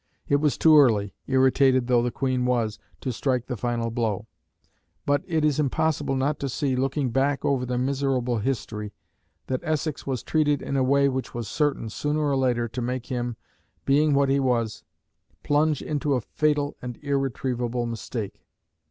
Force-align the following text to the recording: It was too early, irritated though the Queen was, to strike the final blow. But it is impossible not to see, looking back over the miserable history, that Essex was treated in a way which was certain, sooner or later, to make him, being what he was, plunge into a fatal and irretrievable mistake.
It 0.27 0.37
was 0.37 0.57
too 0.57 0.79
early, 0.79 1.13
irritated 1.27 1.85
though 1.85 2.01
the 2.01 2.09
Queen 2.09 2.43
was, 2.47 2.79
to 3.01 3.13
strike 3.13 3.45
the 3.45 3.55
final 3.55 3.91
blow. 3.91 4.25
But 5.05 5.21
it 5.27 5.45
is 5.45 5.59
impossible 5.59 6.15
not 6.15 6.39
to 6.39 6.49
see, 6.49 6.75
looking 6.75 7.11
back 7.11 7.45
over 7.45 7.67
the 7.67 7.77
miserable 7.77 8.39
history, 8.39 8.93
that 9.45 9.59
Essex 9.61 10.07
was 10.07 10.23
treated 10.23 10.59
in 10.59 10.75
a 10.75 10.81
way 10.83 11.07
which 11.07 11.35
was 11.35 11.47
certain, 11.47 11.87
sooner 11.87 12.21
or 12.21 12.35
later, 12.35 12.67
to 12.67 12.81
make 12.81 13.05
him, 13.05 13.35
being 13.85 14.15
what 14.15 14.29
he 14.29 14.39
was, 14.39 14.83
plunge 15.43 15.83
into 15.83 16.15
a 16.15 16.21
fatal 16.21 16.75
and 16.81 16.97
irretrievable 17.03 17.85
mistake. 17.85 18.43